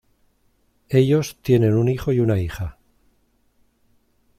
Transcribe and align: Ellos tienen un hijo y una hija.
Ellos 0.89 1.37
tienen 1.43 1.75
un 1.75 1.87
hijo 1.87 2.11
y 2.11 2.19
una 2.21 2.39
hija. 2.39 2.79